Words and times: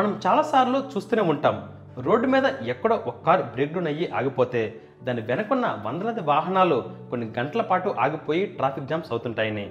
మనం 0.00 0.20
చాలాసార్లు 0.26 0.78
చూస్తూనే 0.78 1.22
ఉంటాం. 1.22 1.68
రోడ్డు 1.98 2.26
మీద 2.26 2.44
ఎక్కడో 2.44 2.94
ఒక 2.94 3.24
కారు 3.26 3.42
బ్రేక్ 3.42 3.74
డౌన్ 3.74 3.86
అయ్యి 3.86 4.10
ఆగిపోతే 4.10 4.80
దాని 5.02 5.20
వెనకున్న 5.20 5.82
వందలాది 5.86 6.20
వాహనాలు 6.20 6.84
కొన్ని 7.10 7.32
గంటల 7.38 7.62
పాటు 7.62 7.94
ఆగిపోయి 8.00 8.46
ట్రాఫిక్ 8.46 8.86
జామ్స్ 8.86 9.08
అవుతుంటాయని. 9.10 9.70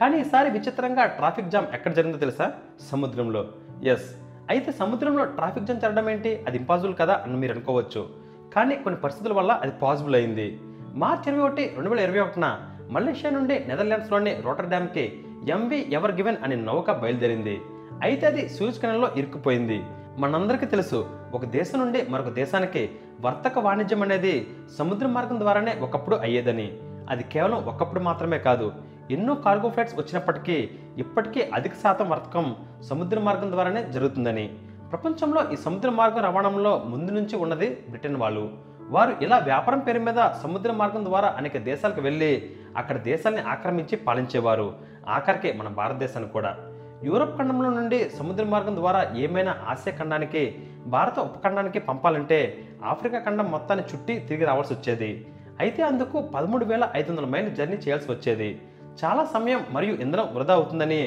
కానీ 0.00 0.20
ఈసారి 0.20 0.50
విచిత్రంగా 0.50 1.06
ట్రాఫిక్ 1.06 1.48
జామ్ 1.48 1.66
ఎక్కడ 1.74 1.92
జరిగిందో 1.92 2.18
తెలుసా? 2.18 2.52
సముద్రంలో. 2.92 3.48
ఎస్ 3.84 4.14
అయితే 4.50 4.72
సముద్రంలో 4.72 5.24
ట్రాఫిక్ 5.24 5.64
జామ్ 5.64 5.80
జరగడం 5.80 6.10
ఏంటి? 6.10 6.44
అది 6.46 6.56
ఇంపాసిబుల్ 6.56 6.94
కదా 7.00 7.14
అని 7.14 7.36
మీరు 7.36 7.52
అనుకోవచ్చు. 7.52 8.08
కానీ 8.54 8.76
కొన్ని 8.76 9.00
పరిస్థితుల 9.00 9.32
వల్ల 9.32 9.52
అది 9.52 9.72
పాసిబుల్ 9.82 10.14
అయింది. 10.14 10.60
మార్చ్ 10.94 11.28
ఇరవై 11.28 11.48
ఒకటి 11.48 11.72
రెండు 11.74 11.90
వేల 11.90 12.00
ఇరవై 12.00 12.20
ఒకటిన 12.20 12.60
మలేషియా 12.90 13.32
నుండి 13.32 13.64
నెదర్లాండ్స్లోని 13.68 14.40
రోటర్ 14.40 14.66
డ్యామ్కి 14.66 15.24
ఎంవి 15.48 15.92
ఎవర్ 15.92 16.12
గివెన్ 16.12 16.36
అనే 16.44 16.56
నౌక 16.56 16.90
బయలుదేరింది. 16.92 17.60
అయితే 18.02 18.26
అది 18.26 18.48
సూజ్ 18.48 18.80
కెనాల్లో 18.80 19.10
ఇరుక్కుపోయింది. 19.16 19.82
మనందరికీ 20.18 20.66
తెలుసు 20.66 21.10
ఒక 21.34 21.44
దేశం 21.44 21.78
నుండి 21.78 22.06
మరొక 22.08 22.28
దేశానికి 22.28 22.90
వర్తక 23.20 23.58
వాణిజ్యం 23.58 24.02
అనేది 24.02 24.46
సముద్ర 24.78 25.06
మార్గం 25.06 25.40
ద్వారానే 25.40 25.78
ఒకప్పుడు 25.80 26.16
అయ్యేదని. 26.16 26.78
అది 27.10 27.22
కేవలం 27.22 27.64
ఒకప్పుడు 27.64 28.00
మాత్రమే 28.00 28.38
కాదు 28.38 28.72
ఎన్నో 29.10 29.34
కార్గో 29.34 29.70
ఫ్లైట్స్ 29.70 29.94
వచ్చినప్పటికీ 29.94 30.70
ఇప్పటికీ 30.98 31.42
అధిక 31.54 31.72
శాతం 31.74 32.10
వర్తకం 32.10 32.56
సముద్ర 32.80 33.20
మార్గం 33.20 33.50
ద్వారానే 33.50 33.84
జరుగుతుందని. 33.84 34.58
ప్రపంచంలో 34.90 35.52
ఈ 35.52 35.56
సముద్ర 35.56 35.90
మార్గం 35.90 36.24
రవాణంలో 36.24 36.78
ముందు 36.78 37.12
నుంచి 37.12 37.36
ఉన్నది 37.36 37.84
బ్రిటన్ 37.88 38.16
వాళ్ళు. 38.16 38.50
వారు 38.88 39.16
ఇలా 39.22 39.38
వ్యాపారం 39.38 39.78
పేరు 39.78 39.98
మీద 39.98 40.30
సముద్ర 40.42 40.72
మార్గం 40.72 41.04
ద్వారా 41.04 41.34
అనేక 41.36 41.58
దేశాలకు 41.58 42.00
వెళ్ళి 42.00 42.50
అక్కడ 42.76 42.96
దేశాల్ని 42.96 43.42
ఆక్రమించి 43.42 43.96
పాలించేవారు. 43.96 44.74
ఆఖరికి 45.08 45.52
మన 45.52 45.68
భారతదేశాన్ని 45.68 46.30
కూడా. 46.30 46.56
యూరప్ 47.04 47.38
ఖండంలో 47.38 47.70
నుండి 47.70 47.98
సముద్ర 48.10 48.44
మార్గం 48.44 48.76
ద్వారా 48.76 49.00
ఏమైనా 49.16 49.52
ఆసియా 49.68 49.98
ఖండానికి 49.98 50.42
భారత 50.86 51.18
ఉపఖండానికి 51.18 51.78
పంపాలంటే 51.78 52.38
ఆఫ్రికా 52.84 53.18
ఖండం 53.18 53.50
మొత్తాన్ని 53.50 53.84
చుట్టి 53.92 54.14
తిరిగి 54.18 54.44
రావాల్సి 54.44 54.74
వచ్చేది. 54.74 55.26
అయితే 55.60 55.82
అందుకు 55.82 56.20
పదమూడు 56.34 56.64
వేల 56.64 56.88
ఐదు 56.96 57.10
వందల 57.10 57.24
మైళ్ళ 57.24 57.48
జర్నీ 57.48 57.76
చేయాల్సి 57.76 58.12
వచ్చేది. 58.12 58.60
చాలా 59.04 59.24
సమయం 59.24 59.64
మరియు 59.70 59.94
ఇంధనం 59.94 60.28
వృధా 60.34 60.54
అవుతుందని 60.54 61.00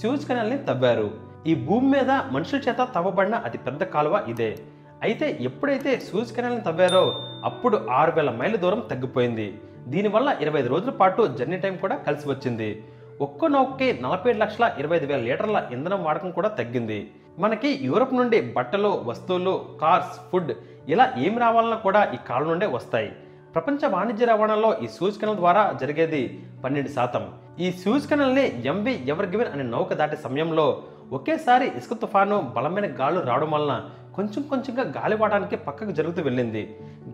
స్యూజ్ 0.00 0.26
కెనాల్ని 0.26 0.58
తవ్వారు. 0.58 1.10
ఈ 1.46 1.54
భూమి 1.54 1.88
మీద 1.90 2.10
మనుషుల 2.10 2.58
చేత 2.58 2.88
తవ్వబడిన 2.94 3.34
అతి 3.34 3.58
పెద్ద 3.58 3.82
కాలువ 3.82 4.24
ఇదే. 4.28 4.56
అయితే 5.02 5.38
ఎప్పుడైతే 5.40 6.00
సూజ్ 6.00 6.32
కెనాల్ని 6.36 6.60
తవ్వారో 6.60 7.04
అప్పుడు 7.44 7.86
ఆరు 7.90 8.10
వేల 8.10 8.30
మైళ్ళ 8.30 8.56
దూరం 8.56 8.82
తగ్గిపోయింది. 8.90 9.48
దీనివల్ల 9.88 10.36
ఇరవై 10.40 10.60
ఐదు 10.60 10.68
రోజుల 10.68 10.90
పాటు 10.90 11.22
జర్నీ 11.38 11.56
టైం 11.56 11.76
కూడా 11.76 11.96
కలిసి 11.96 12.28
వచ్చింది. 12.28 12.84
ఒక్కో 13.24 13.46
నౌకకి 13.54 13.86
నలభై 14.02 14.28
ఏడు 14.30 14.38
లక్షల 14.38 14.66
ఇరవై 14.80 14.96
ఐదు 14.96 15.06
వేల 15.06 15.20
లీటర్ల 15.20 15.58
ఇంధనం 15.72 16.04
వాడకం 16.04 16.30
కూడా 16.36 16.48
తగ్గింది. 16.48 16.96
మనకి 17.38 17.70
యూరప్ 17.86 18.14
నుండి 18.14 18.38
బట్టలు 18.56 18.90
వస్తువులు 19.04 19.54
కార్స్ 19.82 20.14
ఫుడ్ 20.30 20.52
ఇలా 20.88 21.06
ఏం 21.18 21.34
రావాలన్నా 21.38 21.76
కూడా 21.76 22.00
ఈ 22.14 22.18
కాలం 22.28 22.48
నుండే 22.48 22.66
వస్తాయి. 22.76 23.10
ప్రపంచ 23.54 23.90
వాణిజ్య 23.94 24.26
రవాణాలో 24.26 24.70
ఈ 24.84 24.88
సూజ్ 24.96 25.18
కెనల్ 25.20 25.36
ద్వారా 25.36 25.62
జరిగేది 25.80 26.22
పన్నెండు 26.64 26.92
శాతం. 26.96 27.26
ఈ 27.58 27.72
సూజ్ 27.82 28.08
కెనల్ని 28.08 28.46
ఎంవి 28.72 28.94
ఎవర్ 29.12 29.30
గివెన్ 29.34 29.52
అనే 29.54 29.66
నౌక 29.76 29.92
దాటే 30.00 30.16
సమయంలో 30.16 30.66
ఒకేసారి 31.12 31.68
ఇసుక 31.78 31.94
తుఫాను 32.02 32.38
బలమైన 32.56 32.88
గాలు 33.00 33.20
రావడం 33.20 33.50
వలన 33.50 33.74
కొంచెం 34.16 34.42
కొంచెంగా 34.42 34.84
గాలివాడానికి 34.96 35.56
పక్కకు 35.66 35.92
జరుగుతూ 35.98 36.22
వెళ్ళింది. 36.22 36.62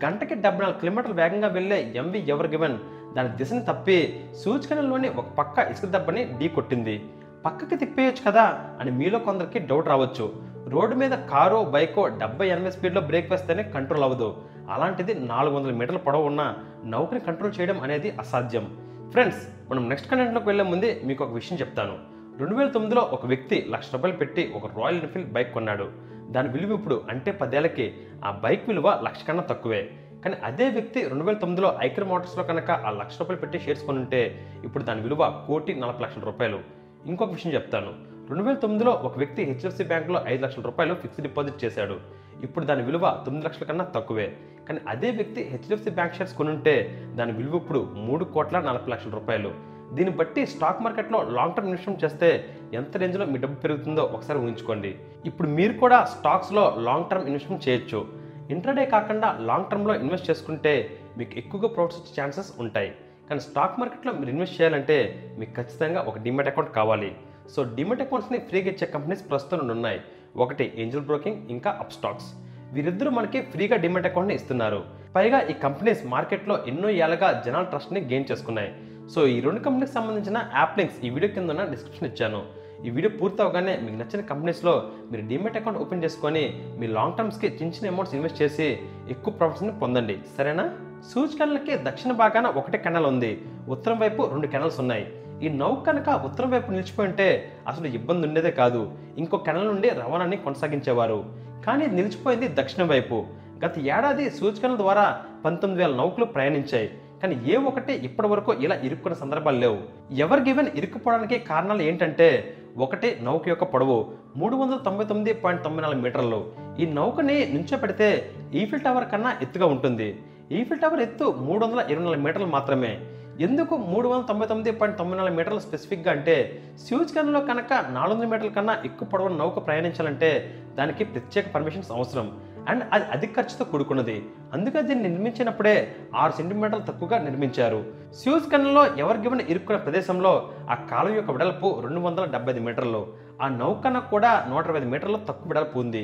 గంటకి 0.05 0.35
డెబ్బై 0.35 0.63
నాలుగు 0.63 0.79
కిలోమీటర్ల 0.79 1.15
వేగంగా 1.21 1.47
వెళ్ళే 1.47 1.79
ఎంవి 1.95 2.19
ఎవర్ 2.29 2.47
గివెన్ 2.47 2.77
దాని 3.17 3.29
దిశను 3.29 3.65
తప్పి 3.65 4.25
సూజ్ 4.43 4.73
ఒక 5.17 5.25
పక్క 5.25 5.59
ఇసుక 5.59 5.89
దెబ్బని 5.89 6.37
ఢీ 6.37 6.47
కొట్టింది. 6.47 7.05
పక్కకి 7.45 7.75
తిప్పేయచ్చు 7.75 8.31
కదా 8.31 8.75
అని 8.79 8.91
మీలో 8.91 9.19
కొందరికి 9.19 9.59
డౌట్ 9.59 9.87
రావచ్చు. 9.87 10.43
రోడ్డు 10.67 10.95
మీద 10.95 11.11
కారో 11.11 11.63
బైకో 11.63 12.07
డెబ్బై 12.07 12.47
ఎనభై 12.47 12.71
స్పీడ్లో 12.71 13.01
బ్రేక్ 13.01 13.31
వేస్తేనే 13.31 13.63
కంట్రోల్ 13.63 14.03
అవ్వదు. 14.03 14.41
అలాంటిది 14.71 15.13
నాలుగు 15.13 15.55
వందల 15.55 15.71
మీటర్ల 15.71 15.97
పొడవు 15.97 16.23
ఉన్న 16.23 16.55
నౌకని 16.85 17.19
కంట్రోల్ 17.19 17.59
చేయడం 17.59 17.81
అనేది 17.81 18.11
అసాధ్యం. 18.11 18.77
ఫ్రెండ్స్ 19.11 19.71
మనం 19.71 19.89
నెక్స్ట్ 19.89 20.11
కంటెంట్లోకి 20.11 20.47
వెళ్ళే 20.47 20.63
ముందే 20.63 21.01
మీకు 21.05 21.23
ఒక 21.23 21.33
విషయం 21.33 21.59
చెప్తాను. 21.59 21.97
రెండు 22.39 22.55
వేల 22.55 22.67
తొమ్మిదిలో 22.67 23.01
ఒక 23.01 23.25
వ్యక్తి 23.25 23.65
లక్ష 23.69 23.85
రూపాయలు 23.93 24.17
పెట్టి 24.17 24.53
ఒక 24.55 24.79
రాయల్ 24.79 25.01
ఎన్ఫీల్డ్ 25.01 25.31
బైక్ 25.31 25.53
కొన్నాడు. 25.53 25.89
దాని 26.29 26.49
విలువ 26.49 26.73
ఇప్పుడు 26.73 27.01
అంటే 27.09 27.31
పదేళ్ళకి. 27.31 27.93
ఆ 28.25 28.31
బైక్ 28.31 28.67
విలువ 28.67 29.01
లక్ష 29.03 29.23
కన్నా 29.27 29.43
తక్కువే. 29.43 29.89
కానీ 30.27 30.39
అదే 30.43 30.69
వ్యక్తి 30.69 31.07
రెండు 31.07 31.23
వేల 31.23 31.35
తొమ్మిదిలో 31.35 31.77
ఐకర్ 31.81 32.03
మోటార్స్లో 32.03 32.43
కనుక 32.43 32.71
ఆ 32.71 32.89
లక్ష 32.89 33.19
రూపాయలు 33.19 33.41
పెట్టి 33.41 33.59
షేర్స్ 33.59 33.83
కొనుంటే 33.83 34.47
ఇప్పుడు 34.63 34.83
దాని 34.83 35.01
విలువ 35.01 35.43
కోటి 35.47 35.75
నలభై 35.75 36.03
లక్షల 36.03 36.21
రూపాయలు. 36.21 36.59
ఇంకొక 37.05 37.29
విషయం 37.29 37.53
చెప్తాను. 37.53 37.87
రెండు 38.29 38.43
వేల 38.43 38.55
తొమ్మిదిలో 38.55 38.91
ఒక 38.91 39.17
వ్యక్తి 39.17 39.43
హెచ్ఎఫ్సి 39.43 39.83
బ్యాంకులో 39.83 40.23
ఐదు 40.27 40.43
లక్షల 40.43 40.61
రూపాయలు 40.61 40.93
ఫిక్స్డ్ 40.93 41.27
డిపాజిట్ 41.27 41.65
చేశాడు. 41.65 41.99
ఇప్పుడు 42.43 42.65
దాని 42.65 42.83
విలువ 42.83 43.21
తొమ్మిది 43.25 43.45
లక్షల 43.47 43.65
కన్నా 43.65 43.85
తక్కువే. 43.85 44.33
కానీ 44.67 44.79
అదే 44.87 45.11
వ్యక్తి 45.11 45.43
హెచ్డిఎఫ్సి 45.43 45.89
బ్యాంక్ 45.89 46.15
షేర్స్ 46.15 46.33
కొనుంటే 46.33 47.03
దాని 47.15 47.31
విలువ 47.31 47.55
ఇప్పుడు 47.55 47.91
మూడు 47.95 48.25
కోట్ల 48.25 48.59
నలభై 48.59 48.91
లక్షల 48.91 49.09
రూపాయలు. 49.09 49.53
దీన్ని 49.93 50.15
బట్టి 50.15 50.45
స్టాక్ 50.45 50.81
మార్కెట్లో 50.81 51.23
లాంగ్ 51.29 51.53
టర్మ్ 51.53 51.67
ఇన్వెస్ట్మెంట్ 51.67 52.03
చేస్తే 52.03 52.57
ఎంత 52.73 52.97
రేంజ్లో 52.97 53.25
మీ 53.25 53.37
డబ్బు 53.37 53.61
పెరుగుతుందో 53.61 54.03
ఒకసారి 54.03 54.39
ఊహించుకోండి. 54.39 54.95
ఇప్పుడు 55.25 55.47
మీరు 55.47 55.73
కూడా 55.73 56.03
స్టాక్స్లో 56.03 56.75
లాంగ్ 56.77 57.05
టర్మ్ 57.09 57.23
ఇన్వెస్ట్మెంట్ 57.23 57.69
చేయొచ్చు. 57.69 58.26
ఇంట్రాడే 58.53 58.85
కాకుండా 58.95 59.27
లాంగ్ 59.49 59.69
టర్మ్లో 59.71 59.93
ఇన్వెస్ట్ 60.01 60.29
చేసుకుంటే 60.29 60.73
మీకు 61.19 61.33
ఎక్కువగా 61.41 61.69
ప్రాఫిట్స్ 61.75 61.99
వచ్చే 62.01 62.13
ఛాన్సెస్ 62.17 62.51
ఉంటాయి. 62.63 62.91
కానీ 63.29 63.41
స్టాక్ 63.47 63.79
మార్కెట్లో 63.79 64.11
మీరు 64.19 64.29
ఇన్వెస్ట్ 64.33 64.57
చేయాలంటే 64.59 64.97
మీకు 65.39 65.53
ఖచ్చితంగా 65.57 66.01
ఒక 66.09 66.17
డిమెట్ 66.25 66.49
అకౌంట్ 66.51 66.71
కావాలి. 66.79 67.09
సో 67.53 67.59
డిమెట్ 67.77 68.03
అకౌంట్స్ని 68.05 68.39
ఫ్రీగా 68.49 68.69
ఇచ్చే 68.73 68.87
కంపెనీస్ 68.95 69.23
ప్రస్తుతం 69.31 69.59
రెండు 69.61 69.73
ఉన్నాయి. 69.77 69.99
ఒకటి 70.43 70.65
ఏంజల్ 70.81 71.07
బ్రోకింగ్ 71.09 71.39
ఇంకా 71.55 71.71
అప్ 71.83 71.95
స్టాక్స్ 71.97 72.29
వీరిద్దరూ 72.75 73.09
మనకి 73.17 73.39
ఫ్రీగా 73.51 73.75
డిమెట్ 73.83 74.07
అకౌంట్ని 74.09 74.35
ఇస్తున్నారు. 74.39 74.79
పైగా 75.15 75.39
ఈ 75.51 75.53
కంపెనీస్ 75.65 76.01
మార్కెట్లో 76.13 76.55
ఎన్నో 76.71 76.89
ఏళ్ళగా 77.03 77.29
జనాల 77.45 77.65
ట్రస్ట్ని 77.73 78.01
గెయిన్ 78.11 78.29
చేసుకున్నాయి. 78.31 78.71
సో 79.13 79.19
ఈ 79.33 79.37
రెండు 79.45 79.59
కంపెనీకి 79.65 79.93
సంబంధించిన 79.97 80.37
యాప్ 80.59 80.77
లింక్స్ 80.79 80.97
ఈ 81.05 81.09
వీడియో 81.15 81.31
కింద 81.35 81.49
ఉన్న 81.53 81.65
డిస్క్రిప్షన్ 81.73 82.09
ఇచ్చాను. 82.11 82.41
ఈ 82.85 82.89
వీడియో 82.89 83.17
పూర్తి 83.17 83.41
అవగానే 83.41 83.77
మీకు 83.77 83.95
నచ్చిన 83.95 84.21
కంపెనీస్లో 84.21 84.91
మీరు 85.11 85.27
డిమెట్ 85.27 85.57
అకౌంట్ 85.57 85.79
ఓపెన్ 85.79 86.03
చేసుకొని 86.03 86.63
మీ 86.79 86.87
లాంగ్ 86.87 87.13
టర్మ్స్కి 87.17 87.47
చిన్న 87.47 87.73
చిన్న 87.73 87.87
అమౌంట్స్ 87.87 88.15
ఇన్వెస్ట్ 88.15 88.41
చేసి 88.41 88.79
ఎక్కువ 89.09 89.33
ప్రాఫిట్స్ని 89.33 89.79
పొందండి. 89.79 90.17
సరేనా? 90.37 90.69
సూచికలకి 91.13 91.75
దక్షిణ 91.77 92.11
భాగాన 92.11 92.47
ఒకటే 92.47 92.77
కెనల్ 92.77 93.05
ఉంది. 93.05 93.41
ఉత్తరం 93.69 93.99
వైపు 93.99 94.23
రెండు 94.23 94.47
కెనల్స్ 94.47 94.79
ఉన్నాయి. 94.79 95.13
ఈ 95.43 95.49
నౌక 95.49 95.85
కనుక 95.87 96.09
ఉత్తరం 96.09 96.51
వైపు 96.51 96.71
నిలిచిపోయి 96.71 97.09
ఉంటే 97.09 97.51
అసలు 97.67 97.87
ఇబ్బంది 97.87 98.27
ఉండేదే 98.27 98.51
కాదు. 98.51 98.91
ఇంకో 99.17 99.37
కెనల్ 99.37 99.67
నుండి 99.67 99.89
రవాణాని 99.89 100.37
కొనసాగించేవారు. 100.37 101.25
కానీ 101.65 101.87
నిలిచిపోయింది 101.87 102.47
దక్షిణం 102.47 102.87
వైపు. 102.87 103.25
గత 103.65 103.79
ఏడాది 103.79 104.29
సూచికల 104.29 104.75
ద్వారా 104.75 105.21
పంతొమ్మిది 105.45 105.83
వేల 105.83 105.95
నౌకలు 105.95 106.25
ప్రయాణించాయి. 106.25 106.89
కానీ 107.23 107.41
ఏ 107.47 107.55
ఒక్కటే 107.55 107.95
ఇప్పటి 107.95 108.27
వరకు 108.27 108.53
ఇలా 108.53 108.75
ఇరుక్కున్న 108.75 109.17
సందర్భాలు 109.17 109.57
లేవు. 109.57 109.77
ఎవర్ 110.11 110.39
గివెన్ 110.39 110.67
ఇరుక్కుపోవడానికి 110.75 111.39
కారణాలు 111.39 111.81
ఏంటంటే 111.81 112.56
ఒకటి 112.77 113.19
నౌక 113.21 113.47
యొక్క 113.47 113.63
పొడవు 113.63 114.05
మూడు 114.35 114.55
వందల 114.55 114.77
తొంభై 114.77 115.05
తొమ్మిది 115.05 115.33
పాయింట్ 115.33 115.63
తొంభై 115.63 115.81
నాలుగు 115.81 116.01
మీటర్లు. 116.01 116.53
ఈ 116.79 116.85
నౌకని 116.85 117.53
నుంచోపెడితే 117.53 118.31
ఈఫిల్ 118.53 118.81
టవర్ 118.81 119.11
కన్నా 119.11 119.37
ఎత్తుగా 119.41 119.65
ఉంటుంది. 119.65 120.23
ఈఫిల్ 120.51 120.79
టవర్ 120.79 120.99
ఎత్తు 120.99 121.35
మూడు 121.37 121.65
వందల 121.65 121.79
ఇరవై 121.89 122.05
నాలుగు 122.05 122.21
మీటర్లు 122.21 122.47
మాత్రమే. 122.47 122.99
ఎందుకు 123.39 123.77
మూడు 123.77 124.07
వందల 124.07 124.25
తొంభై 124.25 124.45
తొమ్మిది 124.45 124.71
పాయింట్ 124.71 124.99
తొంభై 124.99 125.17
నాలుగు 125.17 125.35
మీటర్లు 125.35 125.59
స్పెసిఫిక్గా 125.59 126.11
అంటే 126.11 126.63
స్యూజ్ 126.77 127.15
కన్లో 127.15 127.39
కనుక 127.39 127.73
నాలుగు 127.73 128.13
వందల 128.13 128.27
మీటర్ల 128.27 128.49
కన్నా 128.49 128.81
ఎక్కువ 128.85 129.07
పొడవు 129.07 129.27
నౌక 129.27 129.65
ప్రయాణించాలంటే 129.65 130.53
దానికి 130.75 131.03
ప్రత్యేక 131.03 131.45
పర్మిషన్స్ 131.55 131.91
అవసరం. 131.91 132.39
అండ్ 132.67 132.83
అది 132.93 133.05
అధిక 133.05 133.35
ఖర్చుతో 133.35 133.65
కూడుకున్నది. 133.65 134.25
అందుకే 134.53 134.81
దీన్ని 134.81 135.09
నిర్మించినప్పుడే 135.09 135.75
ఆరు 136.15 136.31
సెంటీమీటర్లు 136.31 136.85
తక్కువగా 136.85 137.17
నిర్మించారు. 137.17 137.79
స్యూజ్ 138.15 138.51
కన్నులో 138.51 138.85
ఎవరు 138.85 139.41
ఇరుక్కున్న 139.41 139.81
ప్రదేశంలో 139.81 140.49
ఆ 140.69 140.75
కాలువ 140.75 141.15
యొక్క 141.15 141.31
వెడల్పు 141.31 141.81
రెండు 141.83 141.99
వందల 141.99 142.25
డెబ్బై 142.25 142.51
ఐదు 142.51 142.61
మీటర్లు. 142.61 143.07
ఆ 143.41 143.47
నౌకన 143.47 143.99
కూడా 143.99 144.31
నూట 144.49 144.65
ఇరవై 144.65 144.79
ఐదు 144.79 144.89
మీటర్లు 144.89 145.17
తక్కువ 145.17 145.53
వెడల్పు 145.53 145.79
ఉంది. 145.79 146.03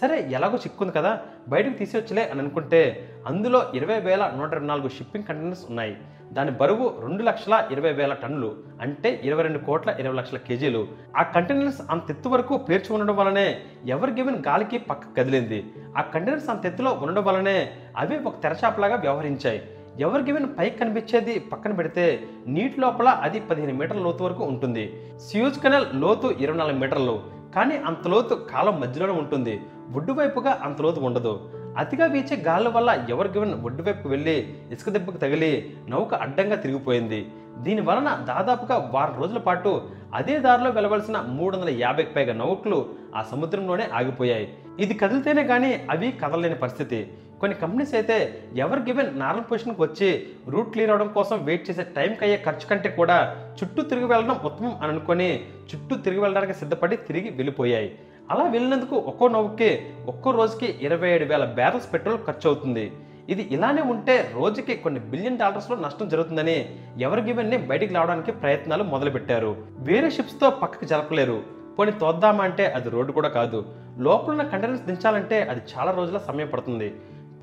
సరే 0.00 0.28
ఎలాగో 0.30 0.56
చిక్కుంది 0.56 0.92
కదా 0.92 1.18
బయటకు 1.48 1.74
తీసేవచ్చులే 1.78 2.22
అని 2.28 2.40
అనుకుంటే 2.40 2.80
అందులో 3.26 3.62
ఇరవై 3.74 4.00
వేల 4.00 4.32
నూట 4.36 4.52
ఇరవై 4.52 4.66
నాలుగు 4.66 4.88
షిప్పింగ్ 4.88 5.24
కంటైనర్స్ 5.24 5.64
ఉన్నాయి. 5.68 5.96
దాని 6.32 6.50
బరువు 6.50 6.86
రెండు 7.00 7.22
లక్షల 7.22 7.68
ఇరవై 7.70 7.92
వేల 7.92 8.12
టన్నులు 8.12 8.56
అంటే 8.80 9.20
ఇరవై 9.24 9.42
రెండు 9.42 9.58
కోట్ల 9.58 9.90
ఇరవై 10.00 10.16
లక్షల 10.16 10.36
కేజీలు. 10.36 10.88
ఆ 11.16 11.22
కంటైనర్స్ 11.22 11.80
అంత 11.90 12.10
ఎత్తు 12.10 12.28
వరకు 12.28 12.56
పేర్చి 12.56 12.94
ఉండడం 12.94 13.16
వలనే 13.16 13.60
ఎవర్ 13.86 14.10
గివెన్ 14.10 14.42
గాలికి 14.48 14.78
పక్క 14.78 15.04
కదిలింది. 15.18 15.64
ఆ 15.98 16.00
కంటైనర్స్ 16.00 16.50
అంత 16.50 16.66
ఎత్తులో 16.66 16.92
ఉండడం 17.02 17.24
వలనే 17.24 17.70
అవి 17.96 18.18
ఒక 18.18 18.42
తెరచాపలాగా 18.42 18.96
వ్యవహరించాయి. 18.96 19.62
ఎవర్ 20.00 20.22
గివెన్ 20.22 20.48
పైకి 20.58 20.78
కనిపించేది 20.78 21.38
పక్కన 21.38 21.72
పెడితే 21.72 22.06
నీటి 22.46 22.80
లోపల 22.80 23.08
అది 23.08 23.40
పదిహేను 23.40 23.74
మీటర్ల 23.74 24.00
లోతు 24.00 24.24
వరకు 24.24 24.44
ఉంటుంది. 24.44 24.84
స్యూజ్ 25.18 25.60
కెనాల్ 25.60 25.86
లోతు 25.94 26.34
ఇరవై 26.40 26.58
నాలుగు 26.58 26.78
మీటర్లు 26.78 27.22
కానీ 27.54 27.76
అంత 27.76 28.08
లోతు 28.08 28.34
కాలం 28.34 28.80
మధ్యలోనే 28.80 29.12
ఉంటుంది. 29.12 29.60
ఒడ్డు 29.96 30.12
వైపుగా 30.12 30.60
అంత 30.62 30.82
లోతు 30.82 31.00
ఉండదు. 31.00 31.50
అతిగా 31.76 32.06
వీచే 32.06 32.36
గాలి 32.36 32.68
వల్ల 32.68 33.06
ఎవరి 33.08 33.28
గివెన్ 33.28 33.54
ఒడ్డు 33.64 33.82
వైపుకు 33.82 34.08
వెళ్ళి 34.08 34.36
ఇసుక 34.72 34.90
దెబ్బకు 34.90 35.16
తగిలి 35.16 35.74
నౌక 35.88 36.14
అడ్డంగా 36.14 36.56
తిరిగిపోయింది. 36.56 37.26
దీని 37.58 37.80
వలన 37.80 38.24
దాదాపుగా 38.28 38.90
వారం 38.94 39.20
రోజుల 39.20 39.38
పాటు 39.38 39.82
అదే 40.14 40.38
దారిలో 40.38 40.70
వెళ్ళవలసిన 40.70 41.20
మూడు 41.20 41.56
వందల 41.56 41.68
యాభైకి 41.68 42.14
పైగా 42.14 42.34
నౌకలు 42.34 42.86
ఆ 43.14 43.22
సముద్రంలోనే 43.22 43.88
ఆగిపోయాయి. 43.94 44.48
ఇది 44.80 44.94
కదిలితేనే 44.94 45.44
కానీ 45.44 45.86
అవి 45.90 46.12
కదలలేని 46.12 46.54
పరిస్థితి. 46.54 47.12
కొన్ని 47.40 47.56
కంపెనీస్ 47.56 47.94
అయితే 47.94 48.42
ఎవర్ 48.56 48.80
గివెన్ 48.80 49.18
నార్మల్ 49.18 49.44
పొజిషన్కి 49.50 49.82
వచ్చి 49.82 50.26
రూట్ 50.48 50.70
క్లియర్ 50.70 50.90
అవడం 50.90 51.08
కోసం 51.08 51.44
వెయిట్ 51.44 51.70
చేసే 51.70 51.82
టైంకి 51.82 52.24
అయ్యే 52.24 52.42
ఖర్చు 52.46 52.66
కంటే 52.70 52.88
కూడా 52.88 53.36
చుట్టూ 53.62 53.82
తిరిగి 53.82 54.04
వెళ్ళడం 54.04 54.36
ఉత్తమం 54.44 54.74
అని 54.82 54.92
అనుకొని 54.92 55.40
చుట్టూ 55.70 55.96
తిరిగి 55.96 56.20
వెళ్ళడానికి 56.20 56.54
సిద్ధపడి 56.54 56.96
తిరిగి 56.96 57.30
వెళ్ళిపోయాయి. 57.30 57.98
అలా 58.30 58.44
వెళ్ళినందుకు 58.44 58.96
ఒక్కో 58.96 59.28
నవ్వుకే 59.28 59.92
ఒక్కో 60.06 60.30
రోజుకి 60.30 60.78
ఇరవై 60.82 61.08
ఏడు 61.10 61.24
వేల 61.24 61.44
బ్యారల్స్ 61.44 61.92
పెట్రోల్ 61.92 62.18
ఖర్చు 62.26 62.46
అవుతుంది 62.46 62.92
ఇది 63.28 63.42
ఇలానే 63.42 63.82
ఉంటే 63.82 64.30
రోజుకి 64.34 64.76
కొన్ని 64.76 65.00
బిలియన్ 65.00 65.38
డాలర్స్లో 65.38 65.76
నష్టం 65.76 66.08
జరుగుతుందని 66.08 66.78
ఎవరి 66.98 67.22
గివెన్ని 67.22 67.58
బయటికి 67.58 67.94
రావడానికి 67.94 68.32
ప్రయత్నాలు 68.32 68.84
మొదలుపెట్టారు. 68.84 69.56
వేరే 69.78 70.10
షిప్స్తో 70.10 70.50
పక్కకి 70.50 70.86
జరపలేరు. 70.86 71.42
పోనీ 71.78 71.90
తోద్దామా 71.90 72.44
అంటే 72.44 72.66
అది 72.66 72.88
రోడ్డు 72.88 73.12
కూడా 73.12 73.28
కాదు. 73.28 73.64
లోపల 73.98 74.42
కంటైనర్స్ 74.42 74.82
దించాలంటే 74.82 75.42
అది 75.42 75.60
చాలా 75.78 75.92
రోజుల 75.92 76.18
సమయం 76.18 76.48
పడుతుంది. 76.48 76.94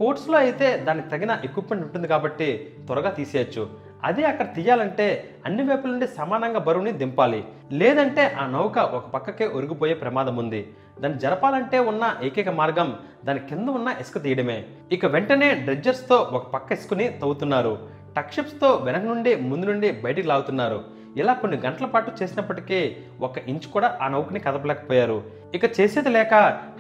పోర్ట్స్లో 0.02 0.38
అయితే 0.38 0.78
దానికి 0.78 1.10
తగిన 1.10 1.40
ఎక్విప్మెంట్ 1.44 1.84
ఉంటుంది 1.84 2.08
కాబట్టి 2.08 2.74
త్వరగా 2.86 3.10
తీసేయచ్చు. 3.10 3.91
అదే 4.04 4.24
అక్కడ 4.24 4.46
తీయాలంటే 4.56 5.36
అన్ని 5.46 5.64
వైపుల 5.64 5.92
నుండి 5.92 6.08
సమానంగా 6.08 6.60
బరువుని 6.60 6.92
దింపాలి. 6.92 7.44
లేదంటే 7.72 8.36
ఆ 8.40 8.46
నౌక 8.48 8.78
ఒక 8.78 9.08
పక్కకే 9.08 9.46
ఒరిగిపోయే 9.46 9.94
ప్రమాదం 9.94 10.36
ఉంది. 10.36 10.68
దాన్ని 11.00 11.20
జరపాలంటే 11.20 11.80
ఉన్న 11.80 12.16
ఏకైక 12.24 12.50
మార్గం 12.50 12.96
దాని 13.26 13.40
కింద 13.40 13.70
ఉన్న 13.70 13.96
ఇసుక 14.02 14.24
తీయడమే. 14.24 14.64
ఇక 14.92 15.06
వెంటనే 15.06 15.54
డ్రెడ్జర్స్తో 15.54 16.16
ఒక 16.16 16.48
పక్క 16.48 16.72
ఇసుకుని 16.72 17.08
తవ్వుతున్నారు. 17.08 18.02
టక్షిప్స్తో 18.18 18.72
వెనక 18.84 19.02
నుండి 19.02 19.36
ముందు 19.36 19.66
నుండి 19.66 19.92
బయటికి 19.92 20.28
లాగుతున్నారు. 20.28 20.84
ఇలా 21.18 21.34
కొన్ని 21.34 21.58
గంటల 21.58 21.86
పాటు 21.86 22.12
చేసినప్పటికీ 22.24 22.96
ఒక 23.22 23.38
ఇంచు 23.38 23.72
కూడా 23.72 24.00
ఆ 24.02 24.08
నౌకని 24.08 24.40
కదపలేకపోయారు. 24.40 25.24
ఇక 25.56 25.80
చేసేది 25.80 26.10
లేక 26.10 26.34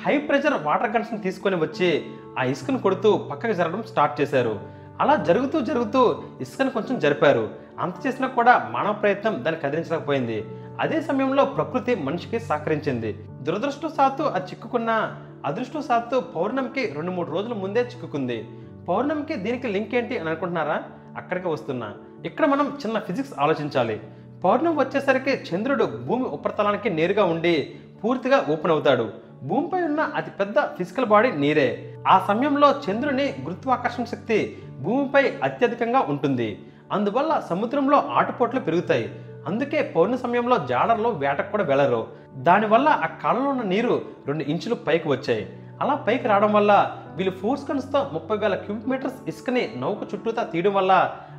హై 0.06 0.17
ప్రెషర్ 0.17 0.63
వాటర్ 0.63 0.91
గన్స్ని 0.91 1.19
తీసుకొని 1.19 1.56
వచ్చి 1.56 2.03
ఆ 2.39 2.44
ఇసుకను 2.44 2.79
కొడుతూ 2.79 3.17
పక్కకు 3.17 3.53
జరగడం 3.53 3.83
స్టార్ట్ 3.83 4.21
చేశారు. 4.21 4.80
అలా 5.01 5.15
జరుగుతూ 5.15 5.62
జరుగుతూ 5.62 6.24
ఇసుకను 6.42 6.69
కొంచెం 6.69 7.00
జరిపారు. 7.00 7.50
అంత 7.80 8.07
చేసినా 8.07 8.27
కూడా 8.27 8.69
మానవ 8.71 8.94
ప్రయత్నం 8.94 9.45
దాన్ని 9.45 9.62
కదిలించలేకపోయింది. 9.62 10.45
అదే 10.80 11.01
సమయంలో 11.01 11.45
ప్రకృతి 11.45 11.95
మనిషికి 11.95 12.39
సహకరించింది. 12.39 13.19
దురదృష్టవశాత్తు 13.42 14.24
అది 14.24 14.45
చిక్కుకున్న 14.45 15.15
అదృష్టవశాత్తు 15.45 16.19
పౌర్ణమికి 16.19 16.94
రెండు 16.94 17.12
మూడు 17.12 17.31
రోజుల 17.31 17.53
ముందే 17.53 17.81
చిక్కుకుంది. 17.81 18.50
పౌర్ణమికి 18.89 19.36
దీనికి 19.36 19.68
లింక్ 19.68 19.95
ఏంటి 19.95 20.18
అని 20.18 20.30
అనుకుంటున్నారా? 20.30 20.83
అక్కడికి 21.18 21.48
వస్తున్నా. 21.48 21.94
ఇక్కడ 22.25 22.45
మనం 22.45 22.77
చిన్న 22.86 23.00
ఫిజిక్స్ 23.00 23.33
ఆలోచించాలి. 23.39 24.01
పౌర్ణమి 24.44 24.80
వచ్చేసరికి 24.80 25.31
చంద్రుడు 25.31 25.86
భూమి 25.86 26.24
ఉపరితలానికి 26.24 26.89
నేరుగా 26.89 27.24
ఉండి 27.24 27.75
పూర్తిగా 28.03 28.45
ఓపెన్ 28.50 28.71
అవుతాడు. 28.71 29.09
భూమిపై 29.44 29.81
ఉన్న 29.81 30.00
అతిపెద్ద 30.00 30.59
ఫిజికల్ 30.59 31.06
బాడీ 31.06 31.31
నీరే. 31.31 31.98
ఆ 32.07 32.25
సమయంలో 32.27 32.75
చంద్రుని 32.89 33.33
గురుత్వాకర్షణ 33.44 34.03
శక్తి 34.03 34.63
భూమిపై 34.83 35.23
అత్యధికంగా 35.43 35.99
ఉంటుంది. 36.11 36.49
అందువల్ల 36.91 37.33
సముద్రంలో 37.49 37.97
ఆటుపోట్లు 38.11 38.59
పెరుగుతాయి. 38.59 39.05
అందుకే 39.47 39.79
పౌర్ణ 39.95 40.15
సమయంలో 40.15 40.55
జాడర్లో 40.69 41.09
వేటకు 41.21 41.51
కూడా 41.51 41.63
వెళ్ళరు 41.63 42.01
దానివల్ల 42.47 42.89
ఆ 42.89 43.07
కాలంలో 43.23 43.49
ఉన్న 43.49 43.63
నీరు 43.73 43.95
రెండు 44.27 44.43
ఇంచులు 44.43 44.75
పైకి 44.87 45.07
వచ్చాయి. 45.07 45.43
అలా 45.81 45.93
పైకి 46.07 46.27
రావడం 46.27 46.51
వల్ల 46.53 46.71
వీళ్ళు 47.15 47.33
ఫోర్స్ 47.37 47.67
కన్స్తో 47.67 47.99
ముప్పై 48.13 48.37
వేల 48.37 48.55
క్యూబిక్ 48.55 48.89
మీటర్స్ 48.89 49.19
ఇసుకని 49.27 49.63
నౌక 49.77 50.01
చుట్టూతా 50.13 50.43
తీయడం 50.43 50.73
వల్ల 50.73 50.93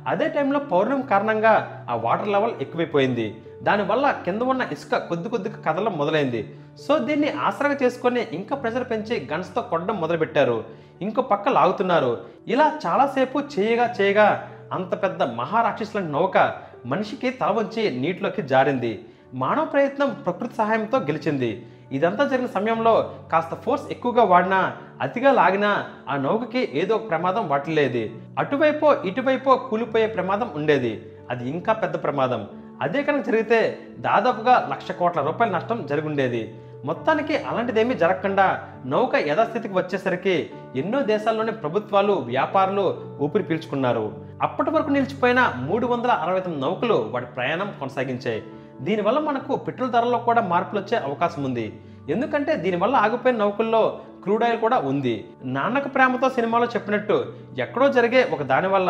అదే 0.07 0.27
టైంలో 0.29 0.59
పౌర్ణం 0.59 1.01
కారణంగా 1.01 1.53
ఆ 1.89 1.95
వాటర్ 1.95 2.31
లెవెల్ 2.35 2.55
ఎక్కువైపోయింది. 2.61 3.27
దానివల్ల 3.63 4.11
కింద 4.25 4.41
ఉన్న 4.41 4.67
ఇసుక 4.71 4.97
కొద్ది 4.97 5.29
కొద్దిగా 5.29 5.61
కదలం 5.67 5.97
మొదలైంది. 5.97 6.55
సో 6.87 6.99
దీన్ని 6.99 7.31
ఆసరాగా 7.31 7.77
చేసుకొని 7.83 8.27
ఇంకా 8.31 8.55
ప్రెషర్ 8.55 8.89
పెంచి 8.89 9.27
గన్స్తో 9.33 9.61
కొట్టడం 9.61 10.01
మొదలుపెట్టారు. 10.01 10.63
ఇంకో 11.01 11.21
పక్క 11.21 11.49
లాగుతున్నారు. 11.49 12.25
ఇలా 12.47 12.79
చాలాసేపు 12.87 13.39
చేయగా 13.39 13.93
చేయగా 14.01 14.51
అంత 14.73 15.03
పెద్ద 15.03 15.23
మహారాక్షసుల 15.23 15.99
నౌక 15.99 16.53
మనిషికి 16.85 17.29
తల 17.29 17.51
వంచి 17.51 17.99
నీటిలోకి 17.99 18.41
జారింది. 18.41 19.05
మానవ 19.33 19.65
ప్రయత్నం 19.65 20.09
ప్రకృతి 20.25 20.55
సహాయంతో 20.55 20.97
గెలిచింది. 20.97 21.65
ఇదంతా 21.91 22.25
జరిగిన 22.25 22.47
సమయంలో 22.47 23.13
కాస్త 23.31 23.55
ఫోర్స్ 23.55 23.85
ఎక్కువగా 23.91 24.23
వాడినా 24.23 24.77
అతిగా 25.01 25.31
లాగినా 25.31 25.85
ఆ 26.09 26.17
నౌకకి 26.17 26.69
ఏదో 26.73 26.95
ఒక 26.95 27.09
ప్రమాదం 27.09 27.49
వాటిల్లేది. 27.49 28.15
అటువైపో 28.39 28.93
ఇటువైపో 29.05 29.55
కూలిపోయే 29.55 30.07
ప్రమాదం 30.07 30.49
ఉండేది. 30.55 31.11
అది 31.29 31.49
ఇంకా 31.49 31.73
పెద్ద 31.73 32.03
ప్రమాదం. 32.03 32.47
అదే 32.83 33.01
కనుక 33.07 33.23
జరిగితే 33.29 33.59
దాదాపుగా 34.07 34.53
లక్ష 34.71 34.91
కోట్ల 34.99 35.21
రూపాయల 35.27 35.51
నష్టం 35.55 35.79
జరుగుండేది. 35.91 36.43
మొత్తానికి 36.89 37.35
అలాంటిదేమీ 37.49 37.93
జరగకుండా 38.01 38.45
నౌక 38.93 39.13
యథాస్థితికి 39.29 39.75
వచ్చేసరికి 39.77 40.33
ఎన్నో 40.81 40.99
దేశాల్లోని 41.11 41.53
ప్రభుత్వాలు 41.61 42.13
వ్యాపారులు 42.31 42.85
ఊపిరి 43.25 43.45
పీల్చుకున్నారు. 43.49 44.05
అప్పటి 44.45 44.71
వరకు 44.75 44.91
నిలిచిపోయిన 44.95 45.41
మూడు 45.69 45.85
వందల 45.91 46.11
అరవై 46.23 46.41
తొమ్మిది 46.45 46.63
నౌకలు 46.65 46.97
వాటి 47.13 47.27
ప్రయాణం 47.37 47.69
కొనసాగించాయి. 47.81 48.41
దీనివల్ల 48.87 49.19
మనకు 49.29 49.53
పెట్రోల్ 49.65 49.93
ధరల్లో 49.95 50.19
కూడా 50.27 50.41
మార్పులు 50.51 50.79
వచ్చే 50.81 50.97
అవకాశం 51.07 51.41
ఉంది 51.49 51.67
ఎందుకంటే 52.13 52.53
దీనివల్ల 52.63 52.95
ఆగిపోయిన 53.05 53.37
నౌకల్లో 53.43 53.83
క్రూడ్ 54.23 54.43
ఆయిల్ 54.45 54.59
కూడా 54.63 54.77
ఉంది. 54.91 55.13
నాన్నకు 55.55 55.89
ప్రేమతో 55.95 56.27
సినిమాలో 56.37 56.67
చెప్పినట్టు 56.75 57.17
ఎక్కడో 57.65 57.87
జరిగే 57.97 58.21
ఒక 58.35 58.43
దాని 58.51 58.69
వల్ల 58.73 58.89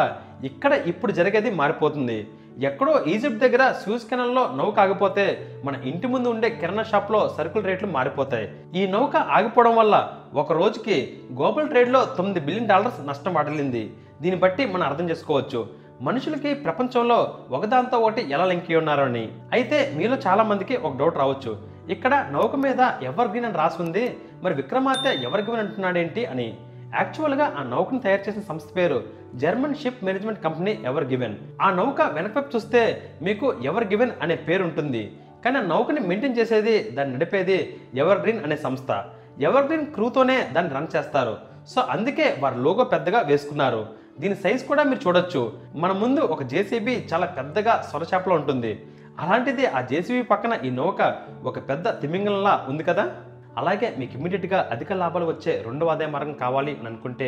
ఇక్కడ 0.49 0.73
ఇప్పుడు 0.91 1.11
జరిగేది 1.19 1.51
మారిపోతుంది. 1.59 2.17
ఎక్కడో 2.61 3.03
ఈజిప్ట్ 3.11 3.43
దగ్గర 3.43 3.71
స్యూజ్ 3.71 4.03
కెనల్లో 4.09 4.41
నౌక 4.57 4.79
ఆగిపోతే 4.79 5.25
మన 5.65 5.75
ఇంటి 5.89 6.07
ముందు 6.07 6.27
ఉండే 6.29 6.49
కిరాణా 6.49 6.83
షాప్లో 6.83 7.33
సరుకుల 7.37 7.63
రేట్లు 7.65 7.87
మారిపోతాయి. 7.87 8.47
ఈ 8.79 8.87
నౌక 8.87 9.15
ఆగిపోవడం 9.15 9.75
వల్ల 9.75 9.95
ఒక 10.41 10.51
రోజుకి 10.51 10.97
గ్లోబల్ 11.37 11.69
ట్రేడ్లో 11.69 12.05
తొమ్మిది 12.17 12.39
బిలియన్ 12.39 12.67
డాలర్స్ 12.67 13.07
నష్టం 13.07 13.33
వాటిల్లింది. 13.33 13.83
దీన్ని 14.21 14.39
బట్టి 14.41 14.65
మనం 14.65 14.85
అర్థం 14.87 15.09
చేసుకోవచ్చు. 15.09 15.83
మనుషులకి 16.01 16.53
ప్రపంచంలో 16.53 17.37
ఒకదాంతో 17.51 17.97
ఒకటి 17.99 18.21
ఎలా 18.31 18.45
లింక్ 18.45 18.69
అయి 18.69 18.75
ఉన్నారో 18.75 19.03
అని. 19.03 19.29
అయితే 19.53 19.93
మీలో 19.97 20.17
చాలా 20.27 20.43
మందికి 20.43 20.75
ఒక 20.77 20.97
డౌట్ 20.97 21.17
రావచ్చు. 21.17 21.57
ఇక్కడ 21.89 22.27
నౌక 22.31 22.55
మీద 22.55 22.81
ఎవర్ 23.03 23.27
గ్రీన్ 23.27 23.45
అని 23.45 23.57
రాసి 23.57 23.81
ఉంది 23.81 24.17
మరి 24.43 24.53
విక్రమాదిత్య 24.53 25.25
ఎవర్ 25.27 25.41
గ్రీన్ 25.41 25.59
అంటున్నాడేంటి 25.59 26.25
అని. 26.25 26.57
యాక్చువల్గా 26.93 27.55
ఆ 27.59 27.63
నౌకను 27.63 27.99
తయారు 27.99 28.29
చేసిన 28.29 28.41
సంస్థ 28.41 28.77
పేరు 28.77 29.03
German 29.35 29.75
ship 29.75 30.03
management 30.03 30.43
company 30.43 30.81
Ever 30.85 31.03
Given 31.03 31.35
ఆ 31.61 31.71
నౌక 31.71 32.01
వెనక 32.01 32.45
చూస్తే 32.55 33.11
మీకు 33.21 33.53
ఎవర్ 33.63 33.83
గివెన్ 33.83 34.11
అనే 34.21 34.35
పేరు 34.35 34.63
ఉంటుంది 34.63 35.17
కానీ 35.45 35.57
ఆ 35.57 35.61
నౌకని 35.61 35.99
మెయింటైన్ 35.99 36.37
చేసేది 36.37 36.91
దాన్ని 36.91 37.15
నడిపేది 37.15 37.81
ఎవర్ 37.95 38.19
గ్రీన్ 38.19 38.43
అనే 38.43 38.57
సంస్థ. 38.57 39.03
ఎవర్ 39.39 39.65
గ్రీన్ 39.65 39.85
క్రూతోనే 39.85 40.49
దాన్ని 40.53 40.73
రన్ 40.73 40.87
చేస్తారు. 40.95 41.37
సో 41.67 41.81
అందుకే 41.81 42.37
వారు 42.39 42.57
లోగో 42.57 42.83
పెద్దగా 42.83 43.19
వేసుకున్నారు. 43.19 43.87
దీని 44.19 44.35
సైజ్ 44.35 44.65
కూడా 44.65 44.83
మీరు 44.83 45.07
చూడొచ్చు. 45.07 45.53
మన 45.75 45.91
ముందు 45.91 46.19
ఒక 46.19 46.43
జేసీబీ 46.43 47.05
చాలా 47.13 47.25
పెద్దగా 47.25 47.89
సొరచేపలో 47.93 48.35
ఉంటుంది. 48.35 48.85
అలాంటిది 49.19 49.65
ఆ 49.67 49.81
జేసీబీ 49.81 50.21
పక్కన 50.21 50.57
ఈ 50.65 50.69
నౌక 50.69 51.21
ఒక 51.43 51.69
పెద్ద 51.69 52.01
తిమింగలంలా 52.01 52.65
ఉంది 52.69 52.83
కదా? 52.83 53.15
అలాగే 53.61 53.87
మీకు 53.99 54.13
ఇమీడియట్గా 54.19 54.59
అధిక 54.75 54.93
లాభాలు 55.01 55.25
వచ్చే 55.31 55.53
రెండవ 55.67 55.91
ఆదాయ 55.93 56.09
మార్గం 56.15 56.35
కావాలి 56.43 56.71
అని 56.79 56.87
అనుకుంటే 56.91 57.27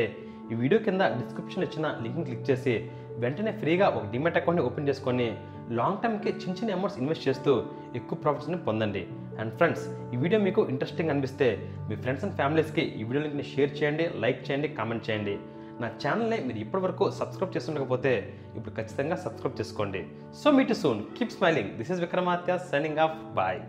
ఈ 0.52 0.56
వీడియో 0.62 0.80
కింద 0.86 1.02
డిస్క్రిప్షన్ 1.20 1.66
ఇచ్చిన 1.68 1.88
లింక్ని 2.04 2.26
క్లిక్ 2.28 2.48
చేసి 2.50 2.74
వెంటనే 3.24 3.52
ఫ్రీగా 3.62 3.86
ఒక 3.98 4.06
డిమెట్ 4.14 4.38
అకౌంట్ని 4.40 4.64
ఓపెన్ 4.68 4.88
చేసుకొని 4.90 5.28
లాంగ్ 5.78 6.02
టర్మ్కి 6.02 6.32
చిన్న 6.42 6.56
చిన్న 6.58 6.76
అమౌంట్స్ 6.78 6.98
ఇన్వెస్ట్ 7.02 7.28
చేస్తూ 7.28 7.52
ఎక్కువ 8.00 8.18
ప్రాఫిట్స్ని 8.24 8.58
పొందండి. 8.68 9.04
అండ్ 9.42 9.54
ఫ్రెండ్స్ 9.60 9.86
ఈ 10.14 10.18
వీడియో 10.24 10.40
మీకు 10.48 10.62
ఇంట్రెస్టింగ్ 10.74 11.12
అనిపిస్తే 11.14 11.48
మీ 11.90 11.96
ఫ్రెండ్స్ 12.04 12.26
అండ్ 12.26 12.36
ఫ్యామిలీస్కి 12.40 12.84
ఈ 13.00 13.04
వీడియో 13.08 13.24
లింక్ని 13.26 13.46
షేర్ 13.54 13.72
చేయండి 13.80 14.08
లైక్ 14.26 14.42
చేయండి 14.50 14.70
కామెంట్ 14.80 15.08
చేయండి. 15.10 15.36
నా 15.84 15.88
ఛానల్ని 16.04 16.38
మీరు 16.48 16.60
ఇప్పటివరకు 16.66 17.08
సబ్స్క్రైబ్ 17.22 17.56
చేస్తుండకపోతే 17.56 18.14
ఇప్పుడు 18.58 18.76
ఖచ్చితంగా 18.82 19.16
సబ్స్క్రైబ్ 19.24 19.60
చేసుకోండి. 19.62 20.04
So 20.42 20.52
meet 20.58 20.76
soon. 20.84 21.02
Keep 21.18 21.36
smiling. 21.40 21.74
This 21.80 21.92
is 21.96 22.04
Vikramaditya 22.06 22.60
signing 22.72 23.02
off. 23.08 23.18
Bye. 23.40 23.62